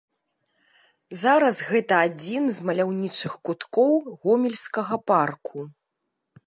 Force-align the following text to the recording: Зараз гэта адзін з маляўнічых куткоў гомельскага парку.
Зараз 1.23 1.57
гэта 1.73 1.93
адзін 2.07 2.43
з 2.57 2.65
маляўнічых 2.71 3.33
куткоў 3.49 3.93
гомельскага 4.21 4.95
парку. 5.13 5.57